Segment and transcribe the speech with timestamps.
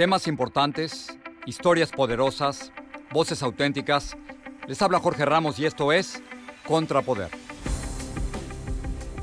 [0.00, 2.72] Temas importantes, historias poderosas,
[3.12, 4.16] voces auténticas.
[4.66, 6.22] Les habla Jorge Ramos y esto es
[6.66, 7.28] Contrapoder.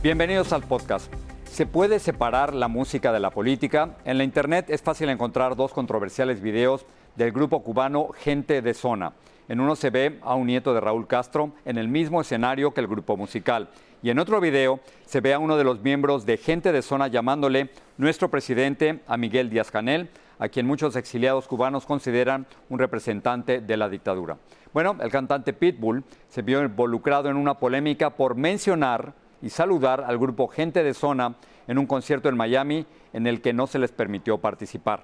[0.03, 1.11] Bienvenidos al podcast.
[1.45, 3.97] ¿Se puede separar la música de la política?
[4.05, 9.13] En la internet es fácil encontrar dos controversiales videos del grupo cubano Gente de Zona.
[9.49, 12.81] En uno se ve a un nieto de Raúl Castro en el mismo escenario que
[12.81, 13.69] el grupo musical.
[14.03, 17.07] Y en otro video se ve a uno de los miembros de Gente de Zona
[17.07, 23.61] llamándole nuestro presidente a Miguel Díaz Canel, a quien muchos exiliados cubanos consideran un representante
[23.61, 24.37] de la dictadura.
[24.73, 30.17] Bueno, el cantante Pitbull se vio involucrado en una polémica por mencionar y saludar al
[30.17, 31.35] grupo Gente de Zona
[31.67, 35.03] en un concierto en Miami en el que no se les permitió participar.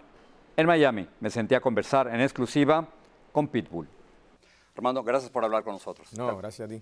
[0.56, 2.88] En Miami me senté a conversar en exclusiva
[3.32, 3.88] con Pitbull.
[4.76, 6.12] Armando, gracias por hablar con nosotros.
[6.18, 6.82] No, gracias a ti.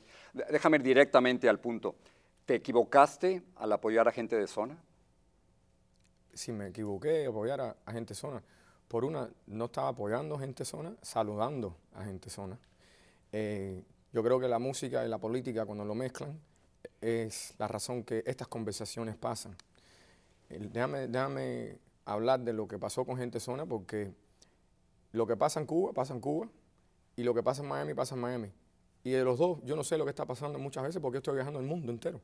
[0.50, 1.96] Déjame ir directamente al punto.
[2.46, 4.78] ¿Te equivocaste al apoyar a gente de zona?
[6.34, 8.42] Si me equivoqué, apoyar a, a gente zona.
[8.88, 12.58] Por una, no estaba apoyando a gente zona, saludando a gente zona.
[13.32, 16.40] Eh, yo creo que la música y la política, cuando lo mezclan,
[17.00, 19.56] es la razón que estas conversaciones pasan.
[20.50, 24.12] Déjame, déjame hablar de lo que pasó con gente zona, porque
[25.14, 26.50] lo que pasa en Cuba, pasa en Cuba,
[27.16, 28.52] y lo que pasa en Miami, pasa en Miami.
[29.04, 31.36] Y de los dos, yo no sé lo que está pasando muchas veces porque estoy
[31.36, 32.22] viajando el mundo entero.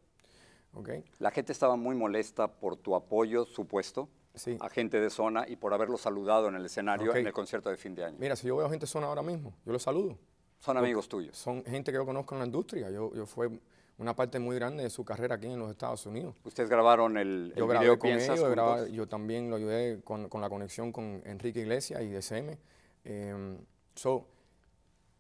[0.80, 1.04] ¿Okay?
[1.20, 4.56] La gente estaba muy molesta por tu apoyo supuesto Sí.
[4.62, 7.78] a gente de zona y por haberlo saludado en el escenario en el concierto de
[7.78, 8.18] fin de año.
[8.20, 10.16] Mira, si yo veo gente zona ahora mismo, yo los saludo.
[10.60, 11.36] Son amigos tuyos.
[11.38, 12.90] Son gente que yo conozco en la industria.
[12.92, 13.50] Yo, yo fue
[13.98, 16.36] una parte muy grande de su carrera aquí en los Estados Unidos.
[16.44, 20.02] Ustedes grabaron el, el Yo video grabé con Piensas ellos, grababa- yo también lo ayudé
[20.04, 22.58] con, con la conexión con Enrique Iglesias y DCM.
[23.06, 23.58] Eh,
[23.96, 24.28] so,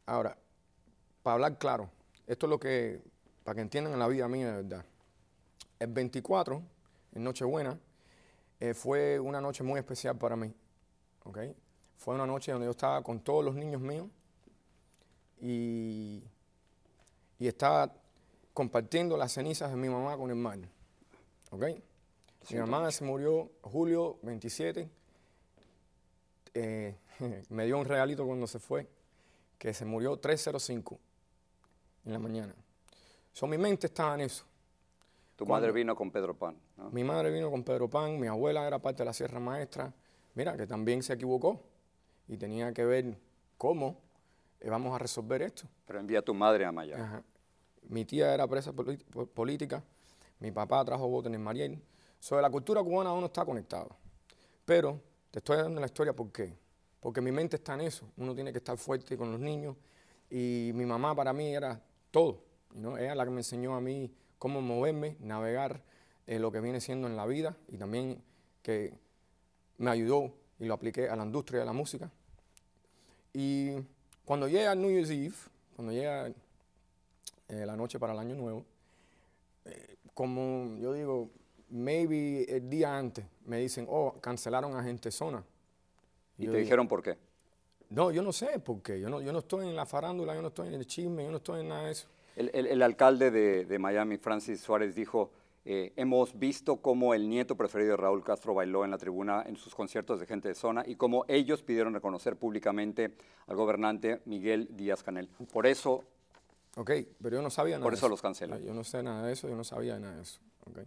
[0.05, 0.37] ahora,
[1.23, 1.89] para hablar claro,
[2.27, 3.01] esto es lo que,
[3.43, 4.85] para que entiendan en la vida mía de verdad.
[5.79, 6.61] El 24,
[7.13, 7.79] en Nochebuena,
[8.59, 10.53] eh, fue una noche muy especial para mí.
[11.23, 11.39] ¿ok?
[11.97, 14.07] Fue una noche donde yo estaba con todos los niños míos
[15.39, 16.23] y,
[17.39, 17.93] y estaba
[18.53, 20.67] compartiendo las cenizas de mi mamá con mi hermano.
[21.51, 21.65] ¿ok?
[22.49, 24.89] Mi mamá se murió julio 27.
[26.53, 26.95] Eh,
[27.49, 28.87] me dio un regalito cuando se fue,
[29.57, 30.99] que se murió 305
[32.05, 32.55] en la mañana.
[33.33, 34.45] So, mi mente estaba en eso.
[35.37, 36.57] Tu madre vino con Pedro Pan.
[36.77, 36.89] ¿no?
[36.89, 39.93] Mi madre vino con Pedro Pan, mi abuela era parte de la Sierra Maestra.
[40.33, 41.61] Mira, que también se equivocó
[42.27, 43.15] y tenía que ver
[43.55, 44.01] cómo
[44.59, 45.67] eh, vamos a resolver esto.
[45.85, 47.03] Pero envía a tu madre a Miami.
[47.03, 47.23] Ajá.
[47.83, 49.83] Mi tía era presa política,
[50.39, 51.79] mi papá trajo voto en el Mariel.
[52.19, 53.95] Sobre la cultura cubana uno está conectado.
[54.65, 54.99] Pero
[55.29, 56.57] te estoy dando la historia ¿por qué?
[56.99, 58.09] Porque mi mente está en eso.
[58.17, 59.75] Uno tiene que estar fuerte con los niños.
[60.31, 62.43] Y mi mamá para mí era todo.
[62.73, 62.97] ¿no?
[62.97, 65.81] Ella es la que me enseñó a mí cómo moverme, navegar
[66.27, 68.21] eh, lo que viene siendo en la vida y también
[68.61, 68.93] que
[69.77, 72.11] me ayudó y lo apliqué a la industria de la música.
[73.33, 73.71] Y
[74.25, 75.35] cuando llega New Year's Eve,
[75.75, 78.65] cuando llega eh, la noche para el año nuevo,
[79.65, 81.29] eh, como yo digo,
[81.69, 85.43] maybe el día antes me dicen, oh, cancelaron a gente zona.
[86.37, 87.17] ¿Y yo te digo, dijeron por qué?
[87.89, 88.99] No, yo no sé por qué.
[88.99, 91.31] Yo no, yo no estoy en la farándula, yo no estoy en el chisme, yo
[91.31, 92.07] no estoy en nada de eso.
[92.37, 95.31] El, el- el alcalde de, de Miami, Francis Suárez, dijo,
[95.65, 99.57] eh, hemos visto cómo el nieto preferido de Raúl Castro bailó en la tribuna en
[99.57, 103.11] sus conciertos de gente de zona y cómo ellos pidieron reconocer públicamente
[103.47, 105.27] al gobernante Miguel Díaz Canel.
[105.51, 106.03] Por eso,
[106.77, 108.63] Ok, pero yo no sabía nada Por de eso los cancelan.
[108.63, 110.39] Yo no sé nada de eso, yo no sabía nada de eso.
[110.69, 110.79] Ok.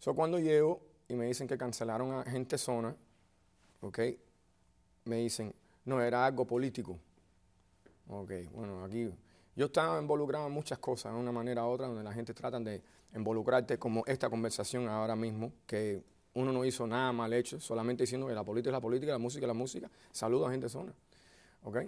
[0.00, 2.96] So, cuando llego y me dicen que cancelaron a gente zona,
[3.80, 3.98] ok,
[5.04, 5.54] me dicen,
[5.84, 6.98] no, era algo político.
[8.08, 9.08] Ok, bueno, aquí
[9.56, 12.58] yo estaba involucrado en muchas cosas, de una manera u otra, donde la gente trata
[12.60, 12.82] de
[13.14, 16.02] involucrarte como esta conversación ahora mismo, que
[16.34, 19.18] uno no hizo nada mal hecho, solamente diciendo que la política es la política, la
[19.18, 19.90] música es la música.
[20.10, 20.92] Saludo a gente zona.
[21.62, 21.78] ¿Ok?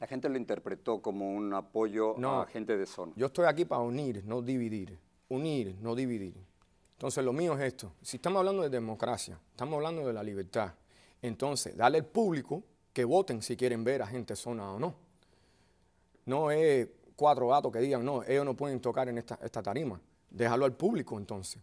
[0.00, 2.40] la gente lo interpretó como un apoyo No.
[2.40, 3.12] a gente de zona.
[3.16, 4.96] Yo estoy aquí para unir, no dividir.
[5.28, 6.36] Unir, no dividir.
[6.92, 7.92] Entonces, lo mío es esto.
[8.00, 10.72] Si estamos hablando de democracia, estamos hablando de la libertad.
[11.20, 12.62] Entonces, darle al público
[12.92, 14.94] que voten si quieren ver a gente zona o no.
[16.28, 16.86] No es
[17.16, 19.98] cuatro gatos que digan, no, ellos no pueden tocar en esta, esta tarima.
[20.28, 21.62] Déjalo al público entonces.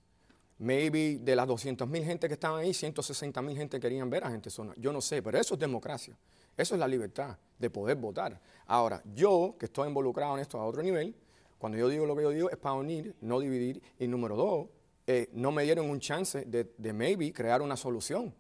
[0.58, 4.32] Maybe de las 200 mil gente que estaban ahí, 160 mil gente querían ver a
[4.32, 4.74] gente zona.
[4.78, 6.18] Yo no sé, pero eso es democracia.
[6.58, 8.42] Eso es la libertad de poder votar.
[8.66, 11.14] Ahora, yo, que estoy involucrado en esto a otro nivel,
[11.60, 13.84] cuando yo digo lo que yo digo es para unir, no dividir.
[14.00, 14.68] Y número dos,
[15.06, 18.34] eh, no me dieron un chance de, de maybe crear una solución.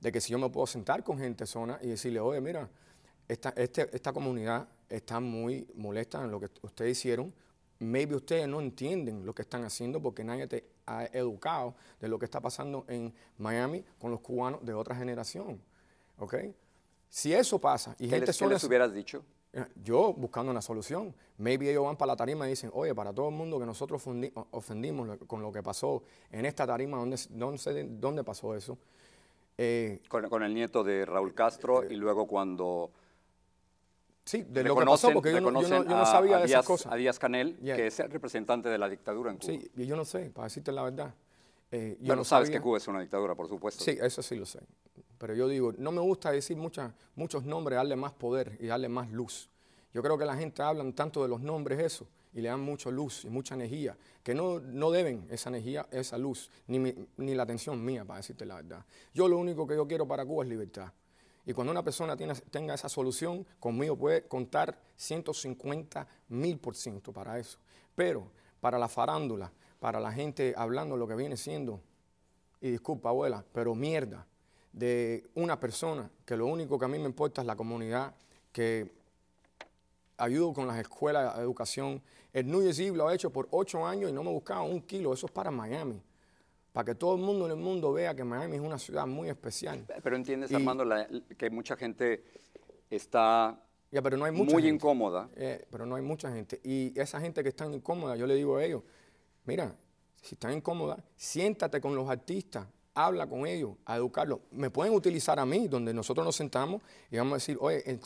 [0.00, 2.70] De que si yo me puedo sentar con gente zona y decirle, oye, mira,
[3.28, 7.32] esta, este- esta comunidad está muy molesta en lo que ustedes hicieron.
[7.78, 12.18] Maybe ustedes no entienden lo que están haciendo porque nadie te ha educado de lo
[12.18, 15.60] que está pasando en Miami con los cubanos de otra generación.
[16.18, 16.34] ¿ok?
[17.08, 19.22] Si eso pasa y ¿Qué gente les, qué suena les hubieras dicho?
[19.52, 21.14] eh, yo buscando una solución.
[21.38, 24.02] Maybe ellos van para la tarima y dicen, oye, para todo el mundo que nosotros
[24.50, 28.78] ofendimos con lo que pasó en esta tarima, ¿dónde, dónde, dónde pasó eso?
[29.58, 32.90] Eh, Con, con el nieto de Raúl Castro y luego cuando
[34.26, 36.40] sí, de lo que pasó, porque yo no, yo no- yo no a- sabía a
[36.40, 36.92] de esas Díaz- cosas.
[36.92, 37.76] A Díaz Canel, Yeah.
[37.76, 39.52] que es el representante de la dictadura en Cuba.
[39.54, 41.14] Sí, y yo no sé, para decirte la verdad.
[41.72, 43.82] Eh, yo Bueno, no sabes sabía- que Cuba es una dictadura, por supuesto.
[43.82, 44.60] Sí, eso sí lo sé.
[45.18, 48.88] Pero yo digo, no me gusta decir muchas, muchos nombres, darle más poder y darle
[48.90, 49.48] más luz.
[49.94, 52.90] Yo creo que la gente habla tanto de los nombres eso y le dan mucha
[52.90, 57.34] luz y mucha energía, que no, no deben esa energía, esa luz, ni, mi- ni
[57.34, 58.84] la atención mía, para decirte la verdad.
[59.14, 60.92] Yo lo único que yo quiero para Cuba es libertad.
[61.46, 67.38] Y cuando una persona tenga esa solución, conmigo puede contar 150 mil por ciento para
[67.38, 67.58] eso.
[67.94, 68.28] Pero
[68.60, 71.80] para la farándula, para la gente hablando lo que viene siendo
[72.60, 74.26] y disculpa abuela, pero mierda,
[74.72, 78.14] de una persona que lo único que a mí me importa es la comunidad,
[78.52, 78.92] que
[80.18, 82.02] ayudo con las escuelas de educación.
[82.32, 85.14] El New Year's lo ha hecho por ocho años y no me buscaba un kilo,
[85.14, 86.02] eso es para Miami,
[86.76, 89.30] para que todo el mundo en el mundo vea que Miami es una ciudad muy
[89.30, 89.86] especial.
[90.02, 91.08] Pero entiendes, Y- Armando, la-
[91.38, 92.22] que mucha gente
[92.90, 93.58] está
[93.90, 94.74] Ya, pero no hay mucha muy gente.
[94.74, 95.30] incómoda.
[95.36, 96.60] Eh, pero no hay mucha gente.
[96.62, 98.82] Y esa gente que está incómoda, yo le digo a ellos,
[99.46, 99.74] mira,
[100.20, 104.40] si están incómodas, siéntate con los artistas, habla con ellos, a educarlos.
[104.50, 107.98] Me pueden utilizar a mí, donde nosotros nos sentamos y vamos a decir, oye, eh,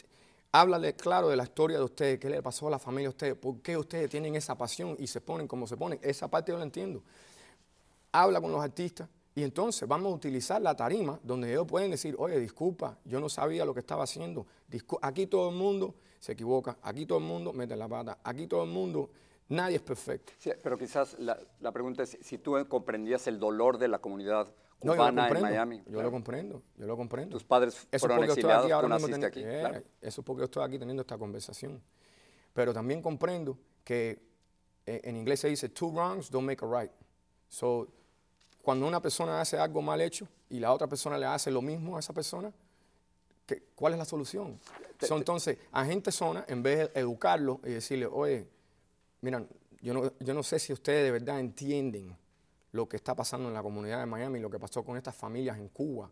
[0.52, 3.34] háblale claro de la historia de ustedes, qué le pasó a la familia de ustedes,
[3.34, 5.99] por qué ustedes tienen esa pasión y se ponen como se ponen.
[6.02, 7.02] Esa parte yo la entiendo.
[8.12, 12.17] Habla con los artistas y entonces vamos a utilizar la tarima donde ellos pueden decir,
[12.19, 14.47] oye, disculpa, yo no sabía lo que estaba haciendo.
[14.69, 18.47] Discu- aquí todo el mundo se equivoca, aquí todo el mundo mete la pata, aquí
[18.47, 19.11] todo el mundo,
[19.49, 20.33] nadie es perfecto.
[20.39, 24.47] Sí, pero quizás la, la pregunta es si tú comprendías el dolor de la comunidad
[24.47, 24.53] No,
[24.83, 25.77] yo lo cubana en comprendo, Miami.
[25.79, 26.03] Yo claro.
[26.03, 27.37] lo comprendo, yo lo comprendo.
[27.37, 29.27] Tus padres Eso fueron exiliados, aquí tú naciste.
[29.41, 29.83] Eh, claro.
[30.01, 31.81] Eso es porque yo estoy aquí teniendo esta conversación.
[32.53, 34.21] Pero también comprendo que
[34.85, 36.91] eh, en inglés se dice two wrongs don't make a right.
[37.49, 37.89] So,
[38.70, 41.96] cuando una persona hace algo mal hecho y la otra persona le hace lo mismo
[41.96, 42.52] a esa persona,
[43.44, 44.61] ¿qué- ¿cuál es la solución?
[45.00, 48.46] So, entonces, a gente zona, en vez de educarlo y decirle, oye,
[49.22, 49.44] mira,
[49.82, 52.17] yo no, yo no sé si ustedes de verdad entienden
[52.70, 55.58] lo que está pasando en la comunidad de Miami, lo que pasó con estas familias
[55.58, 56.08] en Cuba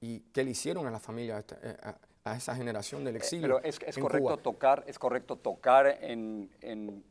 [0.00, 1.76] y qué le hicieron a las familias, a, eh,
[2.24, 3.42] a- a esa generación del exilio.
[3.46, 4.36] Pero es, es en correcto Cuba.
[4.38, 7.04] tocar, es correcto tocar en, en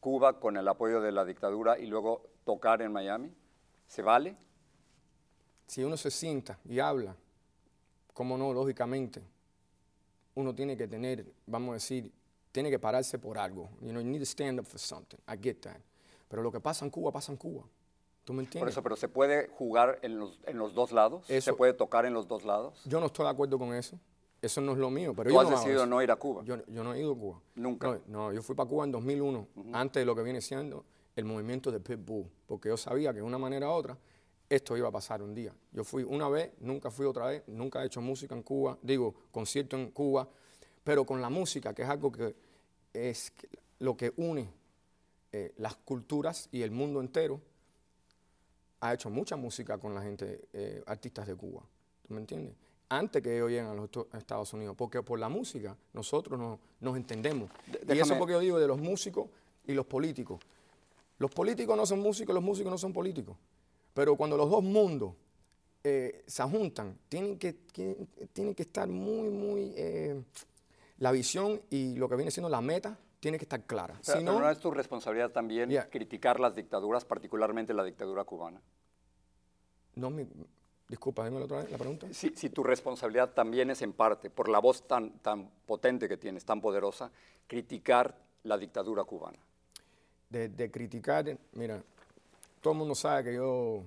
[0.00, 3.30] Cuba con el apoyo de la dictadura y luego tocar en Miami.
[3.90, 4.36] ¿Se vale?
[5.66, 7.16] Si uno se sienta y habla,
[8.14, 9.20] cómo no, lógicamente,
[10.36, 12.12] uno tiene que tener, vamos a decir,
[12.52, 13.68] tiene que pararse por algo.
[13.80, 15.18] You know, you need to stand up for something.
[15.26, 15.78] I get that.
[16.28, 17.64] Pero lo que pasa en Cuba, pasa en Cuba.
[18.24, 18.74] ¿Tú me Por entiendes?
[18.74, 21.26] eso, pero ¿se puede jugar en los, en los dos lados?
[21.26, 22.80] ¿Se Eso- puede tocar en los dos lados?
[22.84, 23.98] Yo no estoy de acuerdo con eso.
[24.40, 25.14] Eso no es lo mío.
[25.16, 26.44] Pero Tú yo has no decidido no ir a Cuba.
[26.44, 27.40] Yo, yo no he ido a Cuba.
[27.56, 27.88] Nunca.
[27.88, 30.84] No, no, yo fui para Cuba en 2001, antes de lo que viene siendo
[31.20, 33.96] el movimiento de Pitbull, porque yo sabía que de una manera u otra
[34.48, 35.54] esto iba a pasar un día.
[35.72, 39.14] Yo fui una vez, nunca fui otra vez, nunca he hecho música en Cuba, digo,
[39.30, 40.28] concierto en Cuba,
[40.82, 42.34] pero con la música, que es algo que
[42.92, 43.32] es
[43.78, 44.48] lo que une
[45.32, 47.40] eh, las culturas y el mundo entero,
[48.80, 51.62] ha hecho mucha música con la gente, eh, artistas de Cuba.
[52.08, 52.54] ¿Tú me entiendes?
[52.88, 56.96] Antes que ellos lleguen a los Estados Unidos, porque por la música nosotros nos, nos
[56.96, 57.48] entendemos.
[57.86, 59.28] De- y eso es porque yo digo de los músicos
[59.66, 60.40] y los políticos.
[61.20, 63.36] Los políticos no son músicos, los músicos no son políticos.
[63.92, 65.12] Pero cuando los dos mundos
[65.84, 67.52] eh, se juntan, tienen que,
[68.32, 69.72] tienen que estar muy, muy...
[69.76, 70.20] eh,
[70.96, 74.00] la visión y lo que viene siendo la meta tiene que estar clara.
[74.04, 75.88] Pero, si pero no, es tu responsabilidad también Yeah.
[75.90, 78.60] criticar las dictaduras, particularmente la dictadura cubana.
[79.96, 80.26] no mi-
[80.88, 82.06] disculpa, otra vez la pregunta.
[82.12, 86.16] Si, si tu responsabilidad también es en parte, por la voz tan, tan potente que
[86.16, 87.10] tienes, tan poderosa,
[87.46, 89.38] criticar la dictadura cubana.
[90.30, 91.82] De, de criticar, mira,
[92.60, 93.82] todo el mundo sabe que yo,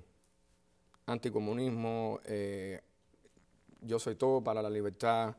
[1.06, 2.82] anticomunismo, eh,
[3.82, 5.36] yo soy todo para la libertad,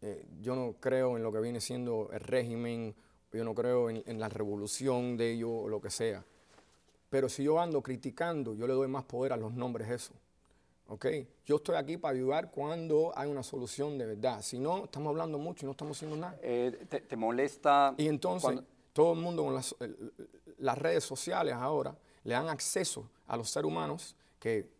[0.00, 2.94] eh, yo no creo en lo que viene siendo el régimen,
[3.32, 6.22] yo no creo en, en la revolución de ellos o lo que sea.
[7.10, 10.12] Pero si yo ando criticando, yo le doy más poder a los nombres eso.
[10.88, 11.06] ¿Ok?
[11.46, 14.42] Yo estoy aquí para ayudar cuando hay una solución de verdad.
[14.42, 16.38] Si no, estamos hablando mucho y no estamos haciendo nada.
[16.42, 17.94] Eh, te, te molesta?
[17.96, 23.36] Y entonces, cuando- todo el mundo con las, redes sociales ahora le dan acceso a
[23.36, 24.70] los seres humanos que,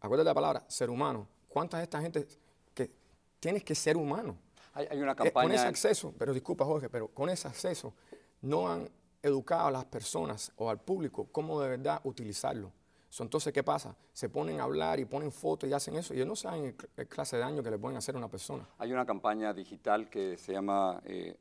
[0.00, 1.28] acuérdate la palabra, ser humano.
[1.48, 2.26] ¿Cuánta de esta gente
[2.74, 2.90] que
[3.38, 4.36] tienes que ser humano?
[4.72, 5.54] hay, hay una Eh, con campaña.
[5.54, 7.92] ese acceso, pero disculpa Jorge, pero con ese acceso
[8.40, 8.88] no han
[9.22, 12.72] educado a las personas o al público cómo de verdad utilizarlo.
[13.18, 13.94] entonces, ¿qué pasa?
[14.14, 16.14] Se ponen a hablar y ponen fotos y hacen eso.
[16.14, 18.66] Y ellos no saben el, clase de daño que le pueden hacer a una persona.
[18.78, 21.36] Hay una campaña digital que se llama eh,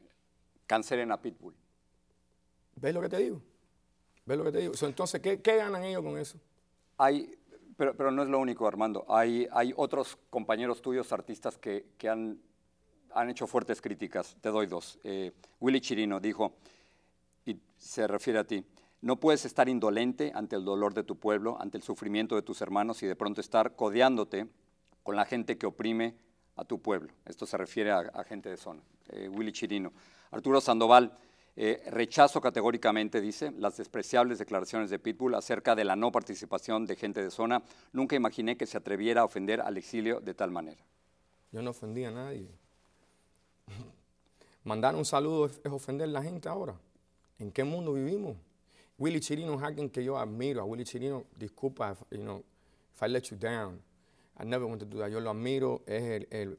[0.68, 1.56] Cancelen a Pitbull.
[2.82, 3.40] ¿Ves lo que te digo?
[4.26, 4.74] ¿Ves lo que te digo?
[4.82, 6.40] entonces, ¿qué, ganan ellos con eso?
[6.98, 7.38] Hay,
[7.78, 9.06] pero, pero, no es lo único, Armando.
[9.08, 12.40] Hay, hay otros compañeros tuyos, artistas, que, que han,
[13.14, 14.36] han, hecho fuertes críticas.
[14.42, 15.00] Te doy dos.
[15.04, 16.54] Eh, Willy Chirino dijo,
[17.46, 18.66] y se refiere a ti,
[19.02, 22.62] no puedes estar indolente ante el dolor de tu pueblo, ante el sufrimiento de tus
[22.62, 24.48] hermanos y de pronto estar codeándote
[25.04, 26.16] con la gente que oprime
[26.56, 27.14] a tu pueblo.
[27.26, 28.82] Esto se refiere a, gente de zona.
[29.10, 29.94] Eh, Willy Chirino.
[30.32, 31.16] Arturo Sandoval,
[31.58, 36.96] eh, rechazo categóricamente, dice, las despreciables declaraciones de Pitbull acerca de la no participación de
[36.96, 37.62] gente de zona.
[37.92, 40.82] Nunca imaginé que se atreviera a ofender al exilio de tal manera.
[41.52, 42.48] Yo no ofendí a nadie.
[44.64, 46.76] Mandar un saludo es, ofender a la gente ahora.
[47.38, 48.38] ¿En qué mundo vivimos?
[48.98, 50.62] Willy Chirino es alguien que yo admiro.
[50.62, 52.44] A Willy Chirino, disculpa, you know,
[52.96, 53.82] if I let you down.
[54.40, 55.10] I never want to do that.
[55.10, 56.58] Yo lo admiro, es el,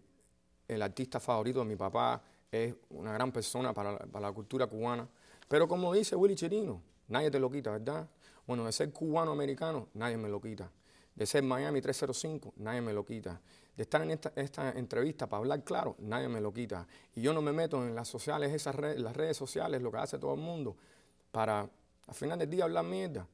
[0.68, 5.08] el artista favorito de mi papá es una gran persona para, la cultura cubana.
[5.48, 8.06] Pero como dice Willy Chirino, nadie te lo quita, ¿verdad?
[8.46, 10.70] Bueno, de ser cubano-americano, nadie me lo quita.
[11.14, 13.40] De ser Miami 305, nadie me lo quita.
[13.74, 16.86] De estar en esta, entrevista para hablar claro, nadie me lo quita.
[17.14, 19.98] Y yo no me meto en las sociales, esas redes, las redes sociales, lo que
[19.98, 20.76] hace todo el mundo,
[21.30, 21.68] para
[22.06, 23.26] al final del día hablar mierda.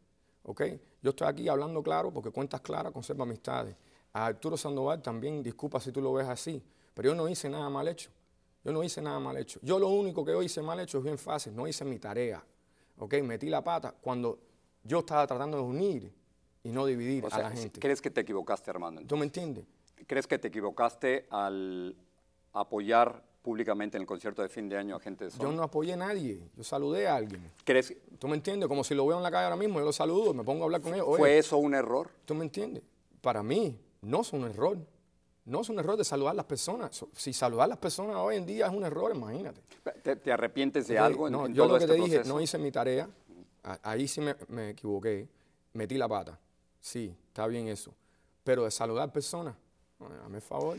[0.45, 0.63] ¿Ok?
[1.03, 3.77] Yo estoy aquí hablando claro porque cuentas claras conserva amistades.
[4.13, 6.63] A Arturo Sandoval también, disculpa si tú lo ves así,
[6.95, 8.11] pero yo no hice nada mal hecho.
[8.65, 9.61] Yo no hice nada mal hecho.
[9.63, 12.43] Yo lo único que yo hice mal hecho es bien fácil, no hice mi tarea.
[12.99, 13.15] ¿Ok?
[13.23, 14.39] Metí la pata cuando
[14.83, 16.13] yo estaba tratando de unir
[16.63, 17.81] y no dividir a la gente.
[17.81, 19.03] ¿Crees que te equivocaste, Armando?
[19.03, 19.65] ¿Tú me entiendes?
[20.07, 21.95] ¿Crees que te equivocaste al
[22.53, 25.95] apoyar públicamente en el concierto de fin de año a gente de Yo no apoyé
[25.95, 27.51] a nadie, yo saludé a alguien.
[27.65, 27.95] ¿Crees?
[28.19, 28.69] ¿Tú me entiendes?
[28.69, 30.67] Como si lo veo en la calle ahora mismo, yo lo saludo, me pongo a
[30.67, 31.07] hablar con ellos.
[31.17, 32.11] ¿Fue eso un error?
[32.25, 32.83] ¿Tú me entiendes?
[33.21, 34.79] Para mí no es un error.
[35.49, 37.03] No es un error de saludar a las personas.
[37.17, 39.63] Si saludar a las personas hoy en día es un error, imagínate.
[40.03, 41.31] ¿Te, arrepientes de algo?
[41.31, 43.09] no, yo lo que este te dije, no hice mi tarea.
[43.83, 45.27] Ahí sí me, equivoqué.
[45.73, 46.39] Metí la pata.
[46.81, 47.95] Sí, está bien eso.
[48.45, 49.55] Pero de saludar personas,
[49.99, 50.77] dame favor.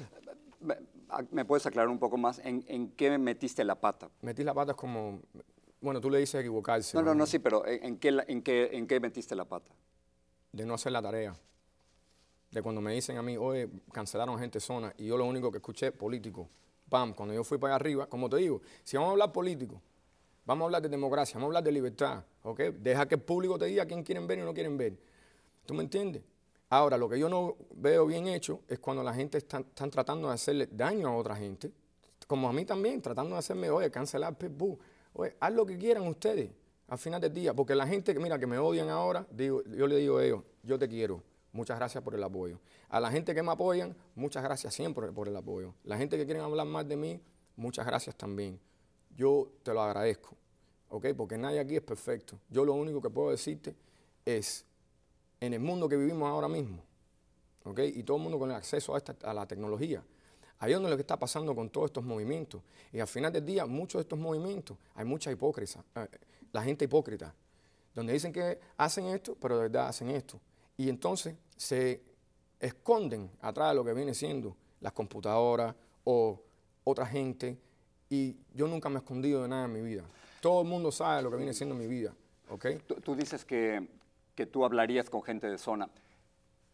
[1.32, 2.40] ¿Me puedes aclarar un poco más?
[2.44, 4.08] ¿En, qué metiste la pata?
[4.22, 5.20] Metí la pata como,
[5.82, 6.96] bueno, tú le dices equivocarse.
[6.96, 9.72] No, no, no, sí, pero ¿en qué, en, qué, ¿en qué metiste la pata?
[10.52, 11.36] De no hacer la tarea
[12.51, 15.58] de cuando me dicen a mí, oye, cancelaron gente zona, y yo lo único que
[15.58, 16.50] escuché, político.
[16.89, 19.82] Pam, cuando yo fui para arriba, como te digo, si vamos a hablar político,
[20.46, 22.60] vamos a hablar de democracia, vamos a hablar de libertad, ¿ok?
[22.79, 24.98] Deja que el público te diga quién quieren ver y no quieren ver.
[25.65, 26.24] ¿Tú me entiendes?
[26.72, 30.34] Ahora, lo que yo no veo bien hecho es cuando la gente está, tratando de
[30.34, 31.72] hacerle daño a otra gente,
[32.27, 34.77] como a mí también, tratando de hacerme, oye, cancelar Pitbull.
[35.13, 36.51] Oye, haz lo que quieran ustedes
[36.88, 39.98] al final del día, porque la gente, mira, que me odian ahora, digo, yo le
[39.98, 42.60] digo a ellos, yo te quiero, muchas gracias por el apoyo.
[42.89, 45.74] A la gente que me apoyan, muchas gracias siempre por el apoyo.
[45.84, 47.22] La gente que quiere hablar más de mí,
[47.56, 48.60] muchas gracias también.
[49.15, 50.36] Yo te lo agradezco,
[50.89, 51.08] ¿ok?
[51.15, 52.39] Porque nadie aquí es perfecto.
[52.50, 53.75] Yo lo único que puedo decirte
[54.25, 54.65] es,
[55.39, 56.84] en el mundo que vivimos ahora mismo,
[57.63, 57.79] ¿ok?
[57.94, 60.03] Y todo el mundo con el acceso a, esta, a la tecnología,
[60.60, 62.62] ahí es donde lo que está pasando con todos estos movimientos.
[62.91, 66.08] Y al final del día, muchos de estos movimientos, hay mucha hipócrita, eh,
[66.51, 67.34] la gente hipócrita,
[67.94, 70.39] donde dicen que hacen esto, pero de verdad hacen esto.
[70.80, 72.02] Y entonces se
[72.58, 76.42] esconden atrás de lo que viene siendo las computadoras o
[76.86, 77.60] otra gente.
[78.10, 80.06] Y yo nunca me he escondido de nada en mi vida.
[80.40, 82.16] Todo el mundo sabe lo que viene siendo mi vida.
[82.50, 82.80] ¿okay?
[83.04, 83.90] Tú, dices que,
[84.36, 85.90] que, tú hablarías con gente de zona.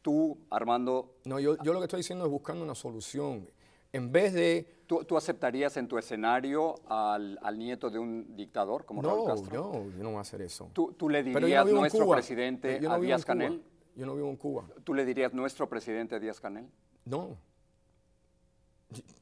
[0.04, 1.16] Tú, Armando...
[1.26, 3.50] No, yo, yo lo que estoy diciendo es buscando una solución.
[3.92, 4.84] En vez de...
[4.86, 9.72] ¿Tú, aceptarías en tu escenario al, al, nieto de un dictador como Raúl Castro?
[9.74, 10.70] No, yo no voy a hacer eso.
[10.74, 13.64] ¿Tú, tú le dirías nuestro presidente a Díaz Canel?
[13.96, 14.66] Yo no vivo en Cuba.
[14.84, 16.68] ¿Tú le dirías nuestro presidente Díaz Canel?
[17.06, 17.38] No.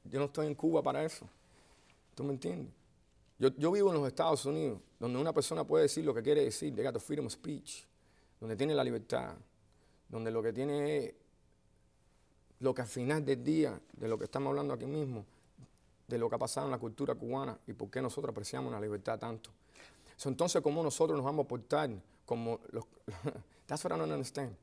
[0.05, 1.27] Yo no estoy en Cuba para eso.
[2.15, 2.73] ¿Tú me entiendes?
[3.39, 6.73] Yo, vivo en los Estados Unidos, donde una persona puede decir lo que quiere decir,
[6.73, 7.83] de freedom of speech,
[8.39, 9.33] donde tiene la libertad,
[10.07, 11.13] donde lo que tiene es
[12.59, 15.25] lo que al final del día, de lo que estamos hablando aquí mismo,
[16.07, 18.79] de lo que ha pasado en la cultura cubana y por qué nosotros apreciamos la
[18.79, 19.49] libertad tanto.
[20.23, 21.89] entonces, ¿cómo nosotros nos vamos a portar
[22.25, 22.85] como los...
[23.67, 24.55] That's what I don't understand.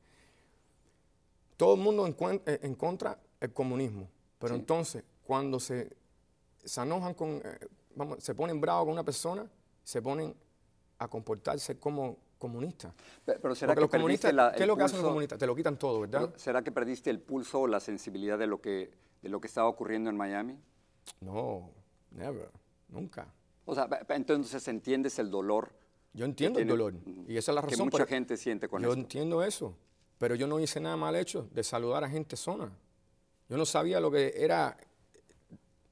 [1.61, 5.95] Todo el mundo eh, en, contra del comunismo, pero entonces cuando se,
[6.57, 7.59] se enojan con, eh,
[7.93, 9.47] vamos, se ponen bravos con una persona,
[9.83, 10.33] se ponen
[10.97, 12.95] a comportarse como comunistas.
[13.23, 15.37] Pero, será que los comunistas, la, ¿qué es lo que hacen los comunistas?
[15.37, 16.33] Te lo quitan todo, ¿verdad?
[16.35, 18.89] ¿Será que perdiste el pulso o la sensibilidad de lo que
[19.21, 20.57] de lo que estaba ocurriendo en Miami?
[21.19, 21.69] No,
[22.09, 22.49] never,
[22.89, 23.31] nunca.
[23.65, 25.73] O sea, entonces entiendes el dolor.
[26.11, 26.95] Yo entiendo el dolor
[27.27, 27.87] y esa es la razón.
[27.87, 28.91] Que mucha gente siente con eso.
[28.95, 29.77] Yo entiendo eso.
[30.21, 32.71] Pero yo no hice nada mal hecho de saludar a gente zona.
[33.49, 34.77] Yo no sabía lo que era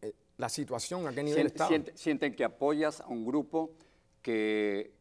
[0.03, 1.71] eh, la situación, a qué nivel estaba.
[1.95, 3.71] Sienten, que apoyas a un grupo
[4.21, 4.93] que,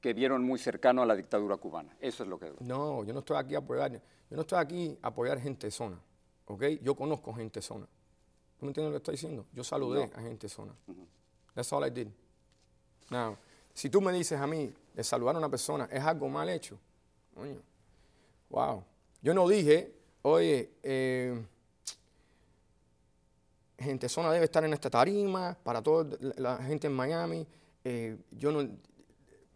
[0.00, 1.94] que vieron muy cercano a la dictadura cubana.
[2.00, 2.54] Eso es lo que...
[2.60, 4.00] No, yo no estoy aquí a apoyar, yo
[4.36, 6.00] no estoy aquí a apoyar gente zona,
[6.46, 6.64] ¿ok?
[6.80, 7.84] Yo conozco gente zona.
[8.58, 9.44] ¿Tú me entiendes lo que estoy diciendo?
[9.52, 10.74] Yo saludé a gente zona.
[11.54, 12.08] That's all I did.
[13.10, 13.36] Now,
[13.74, 16.78] si tú me dices a mí de saludar a una persona es algo mal hecho,
[17.34, 17.60] coño,
[18.52, 18.84] Wow.
[19.22, 21.42] Yo no dije, oye, eh,
[23.78, 27.46] gente zona debe estar en esta tarima para toda la gente en Miami.
[27.82, 28.62] Eh, yo, no,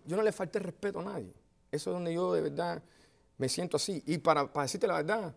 [0.06, 1.32] yo no le falté respeto a nadie.
[1.70, 2.82] Eso es donde yo de verdad
[3.36, 4.02] me siento así.
[4.06, 5.34] Y para, para decirte la verdad,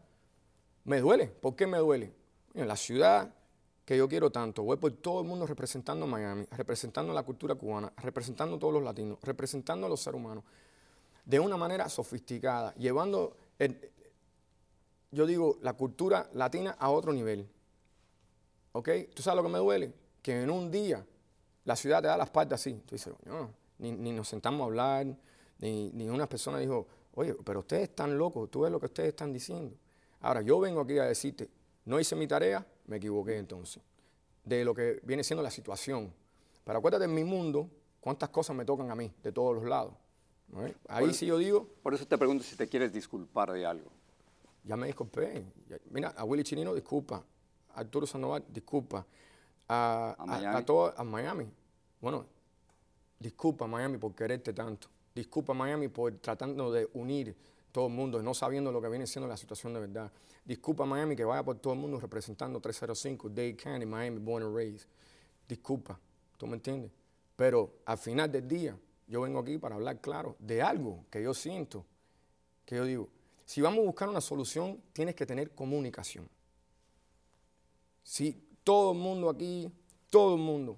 [0.86, 1.28] me duele.
[1.28, 2.14] ¿Por qué me duele?
[2.54, 3.30] En la ciudad
[3.84, 7.92] que yo quiero tanto, voy por todo el mundo representando Miami, representando la cultura cubana,
[7.98, 10.44] representando a todos los latinos, representando a los seres humanos,
[11.26, 13.36] de una manera sofisticada, llevando
[15.12, 17.48] yo digo, la cultura latina a otro nivel.
[18.72, 18.90] ¿Ok?
[19.14, 19.94] ¿Tú sabes lo que me duele?
[20.22, 21.06] Que en un día
[21.66, 22.74] la ciudad te da las partes así.
[22.86, 25.08] Tú dices, no, ni, nos sentamos a hablar,
[25.60, 29.10] ni, ni una persona dijo, oye, pero ustedes están locos, tú ves lo que ustedes
[29.10, 29.76] están diciendo.
[30.22, 31.50] Ahora, yo vengo aquí a decirte,
[31.86, 33.82] no hice mi tarea, me equivoqué entonces,
[34.44, 36.14] de lo que viene siendo la situación.
[36.64, 39.94] Pero acuérdate en mi mundo, cuántas cosas me tocan a mí, de todos los lados.
[40.88, 41.68] Ahí sí yo digo.
[41.84, 43.90] Por eso te pregunto si te quieres disculpar de algo.
[44.64, 45.46] Ya me disculpé.
[45.90, 47.24] Mira, a Willy Chinino, disculpa.
[47.74, 49.06] A Arturo Sandoval, disculpa.
[49.68, 51.48] A, a, todo, a Miami.
[52.02, 52.26] Bueno,
[53.20, 54.88] disculpa Miami por quererte tanto.
[55.14, 57.36] Disculpa Miami por tratando de unir
[57.72, 60.12] todo el mundo, no sabiendo lo que viene siendo la situación de verdad.
[60.44, 64.56] Disculpa Miami que vaya por todo el mundo representando 305, Dade County, Miami, born and
[64.56, 64.88] raised.
[65.48, 66.00] Disculpa,
[66.38, 66.92] ¿tú me entiendes?
[67.36, 68.78] Pero al final del día,
[69.10, 71.84] yo vengo aquí para hablar claro de algo que yo siento,
[72.66, 73.10] que yo digo,
[73.44, 76.30] si vamos a buscar una solución, tienes que tener comunicación.
[78.04, 79.72] Si todo el mundo aquí,
[80.12, 80.78] todo el mundo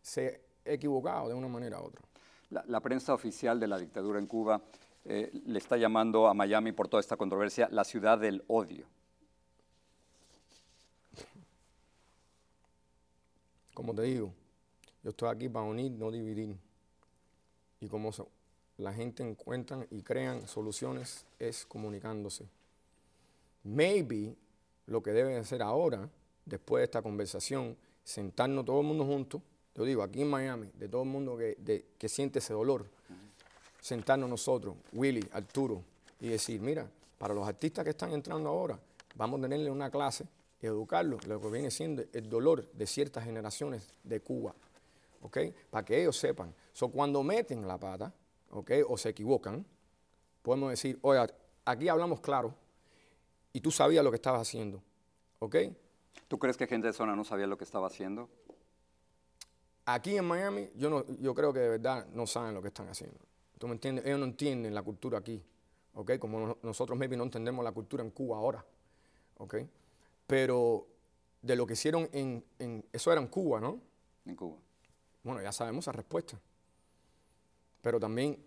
[0.00, 2.02] se ha equivocado de una manera u otra.
[2.50, 4.62] La, prensa oficial de la dictadura en Cuba
[5.04, 8.86] eh, le está llamando a Miami por toda esta controversia la ciudad del odio.
[13.74, 14.32] Como te digo,
[15.02, 16.56] yo estoy aquí para unir, no dividir
[17.82, 18.10] y como
[18.78, 22.46] la gente encuentra y crean soluciones es comunicándose.
[23.64, 24.36] Maybe
[24.86, 26.08] lo que debe hacer ahora,
[26.46, 29.42] después de esta conversación, sentarnos todo el mundo juntos,
[29.74, 32.86] yo digo, aquí en Miami, de todo el mundo que, que siente ese dolor,
[33.80, 35.82] sentarnos nosotros, Willy, Arturo,
[36.20, 38.78] y decir, mira, para los artistas que están entrando ahora,
[39.16, 40.24] vamos a tenerle una clase
[40.60, 44.54] y educarlos, lo que viene siendo el dolor de ciertas generaciones de Cuba.
[45.22, 45.38] ¿ok?
[45.70, 46.54] Para que ellos sepan.
[46.72, 48.12] So, cuando meten la pata,
[48.50, 48.70] ¿ok?
[48.88, 49.64] O se equivocan,
[50.42, 51.26] podemos decir, oye,
[51.64, 52.54] aquí hablamos claro
[53.52, 54.82] y tú sabías lo que estabas haciendo,
[55.38, 55.56] ¿ok?
[56.28, 58.28] ¿Tú crees que gente de zona no sabía lo que estaba haciendo?
[59.84, 62.88] Aquí en Miami, yo, no, yo creo que de verdad no saben lo que están
[62.88, 63.18] haciendo.
[63.58, 64.06] ¿Tú me entiendes?
[64.06, 65.42] Ellos no entienden la cultura aquí,
[65.94, 66.18] ¿ok?
[66.18, 68.64] Como nosotros maybe no entendemos la cultura en Cuba ahora,
[69.38, 69.56] ¿ok?
[70.26, 70.86] Pero
[71.42, 73.80] de lo que hicieron en, en eso era en Cuba, ¿no?
[74.24, 74.56] En Cuba.
[75.22, 76.40] Bueno, ya sabemos la respuesta.
[77.82, 78.42] Pero también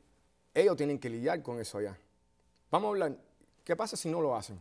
[0.54, 1.95] ellos tienen que lidiar con eso allá.
[2.71, 3.17] Vamos a hablar,
[3.63, 4.60] ¿qué pasa si no lo hacen?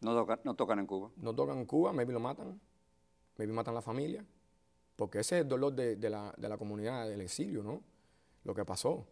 [0.00, 1.10] No, tocan, no tocan en Cuba.
[1.16, 2.60] No tocan en Cuba, maybe lo matan,
[3.38, 4.24] maybe matan a la familia,
[4.94, 7.82] porque ese es el dolor de, la, comunidad del exilio, ¿no?
[8.44, 9.06] Lo que pasó.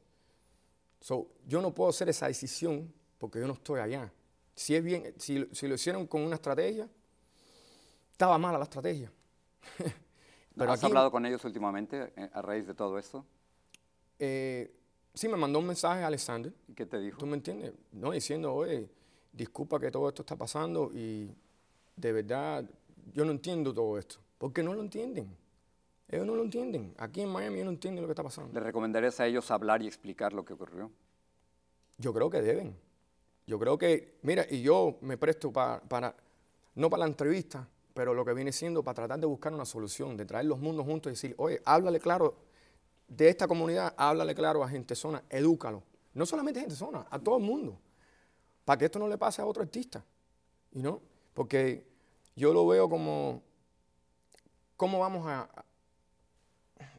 [1.00, 4.12] So, yo no puedo hacer esa decisión porque yo no estoy allá.
[4.54, 6.88] Si, es bien, si, si lo hicieron con una estrategia,
[8.12, 9.10] estaba mala la estrategia.
[10.58, 13.24] ¿Has hablado con ellos últimamente eh, a raíz de todo esto?
[14.18, 14.72] Eh,
[15.12, 16.52] sí, me mandó un mensaje a Alexander.
[16.68, 17.18] ¿Y qué te dijo?
[17.18, 17.72] ¿Tú me entiendes?
[17.92, 18.88] No, diciendo, oye,
[19.32, 21.30] disculpa que todo esto está pasando y
[21.96, 22.64] de verdad
[23.12, 24.16] yo no entiendo todo esto.
[24.38, 25.34] Porque no lo entienden.
[26.08, 26.94] Ellos no lo entienden.
[26.98, 28.52] Aquí en Miami ellos no entienden lo que está pasando.
[28.52, 30.90] ¿Le recomendarías a ellos hablar y explicar lo que ocurrió?
[31.98, 32.76] Yo creo que deben.
[33.46, 36.14] Yo creo que, mira, y yo me presto para,
[36.74, 40.16] no para la entrevista, pero lo que viene siendo para tratar de buscar una solución,
[40.16, 42.34] de traer los mundos juntos y decir, oye, háblale claro
[43.08, 45.82] de esta comunidad, háblale claro a gente zona, edúcalo.
[46.14, 47.78] No solamente a gente zona, a todo el mundo.
[48.64, 50.04] Para que esto no le pase a otro artista.
[50.72, 51.00] ¿Y no?
[51.34, 51.86] Porque
[52.36, 53.42] yo lo veo como,
[54.76, 55.48] ¿cómo vamos a,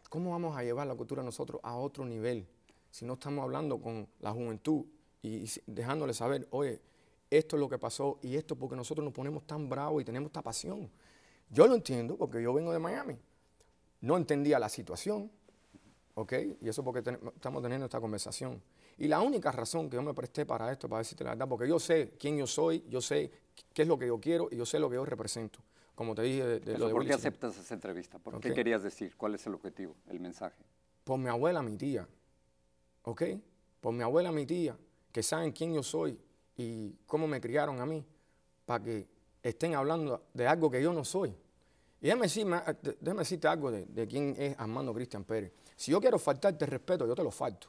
[0.09, 2.47] cómo vamos a llevar la cultura nosotros a otro nivel?
[2.91, 4.85] Si no estamos hablando con la juventud
[5.21, 6.81] y dejándole saber, oye,
[7.29, 10.27] esto es lo que pasó y esto porque nosotros nos ponemos tan bravos y tenemos
[10.27, 10.89] esta pasión.
[11.49, 13.17] Yo lo entiendo porque yo vengo de Miami.
[14.01, 15.31] No entendía la situación,
[16.15, 16.33] ¿ok?
[16.61, 16.99] Y eso porque
[17.35, 18.61] estamos teniendo esta conversación.
[18.97, 21.67] Y la única razón que yo me presté para esto, para decirte la verdad, porque
[21.67, 23.29] yo sé quién yo soy, yo sé
[23.73, 25.59] qué es lo que yo quiero y yo sé lo que yo represento.
[25.93, 28.19] Como te dije de, de Eso, lo de ¿Por qué aceptas esa entrevista?
[28.19, 29.15] ¿Por qué querías decir?
[29.15, 30.61] ¿Cuál es el objetivo, el mensaje?
[31.03, 32.07] por mi abuela, mi tía,
[33.03, 33.21] ¿ok?
[33.79, 34.75] Por mi abuela, mi tía,
[35.11, 36.19] que saben quién yo soy
[36.57, 38.03] y cómo me criaron a mí,
[38.65, 39.07] para que
[39.43, 41.29] estén hablando de algo que yo no soy.
[42.01, 42.63] Y déjame, decirme-
[42.99, 45.51] déjame decirte algo de, de quién es Armando Cristian Pérez.
[45.75, 47.67] Si yo quiero faltarte respeto, yo te lo falto.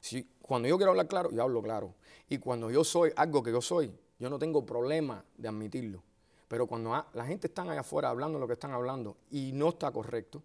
[0.00, 1.94] Si, cuando yo quiero hablar claro, yo hablo claro.
[2.28, 6.02] Y cuando yo soy algo que yo soy, yo no tengo problema de admitirlo.
[6.48, 9.90] Pero cuando la gente está allá afuera hablando lo que están hablando y no está
[9.90, 10.42] correcto,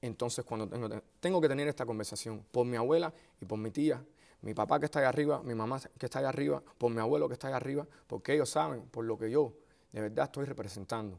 [0.00, 0.88] entonces cuando tengo,
[1.20, 4.04] tengo que tener esta conversación por mi abuela y por mi tía,
[4.42, 7.28] mi papá que está allá arriba, mi mamá que está allá arriba, por mi abuelo
[7.28, 9.54] que está allá arriba, porque ellos saben por lo que yo
[9.92, 11.18] de verdad estoy representando.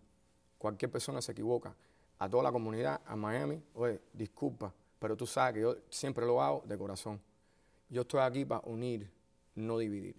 [0.58, 1.76] Cualquier persona se equivoca.
[2.20, 6.42] A toda la comunidad, a Miami, oye, disculpa, pero tú sabes que yo siempre lo
[6.42, 7.20] hago de corazón.
[7.90, 9.10] Yo estoy aquí para unir,
[9.56, 10.16] no dividir.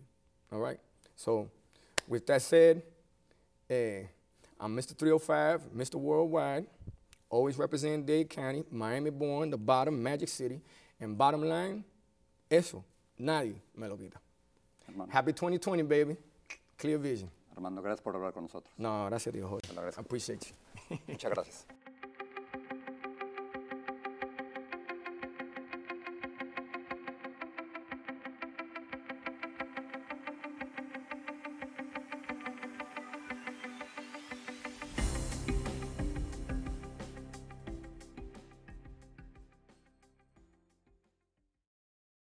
[0.50, 0.80] All right?
[1.14, 1.50] So,
[2.08, 2.82] with that said,
[3.68, 4.08] eh,
[4.58, 4.96] I'm Mr.
[4.96, 5.96] 305, Mr.
[5.96, 6.66] Worldwide,
[7.28, 10.60] always representing Dade County, Miami born, the bottom, Magic City.
[10.98, 11.84] And bottom line,
[12.50, 12.84] eso,
[13.18, 14.18] nadie me lo quita.
[14.88, 16.16] Armando, Happy 2020, baby.
[16.76, 17.30] Clear vision.
[17.54, 18.72] Armando, gracias por hablar con nosotros.
[18.76, 19.68] No, gracias a Dios, Jorge.
[19.72, 20.98] I appreciate you.
[21.08, 21.79] Muchas gracias.